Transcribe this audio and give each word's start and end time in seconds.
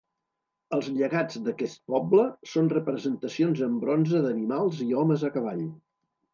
Els 0.77 0.87
llegats 0.95 1.37
d'aquest 1.47 1.77
poble 1.93 2.25
són 2.53 2.73
representacions 2.75 3.63
en 3.69 3.79
bronze 3.87 4.25
d'animals 4.27 4.85
i 4.91 4.93
homes 5.05 5.31
a 5.31 5.35
cavall. 5.41 5.67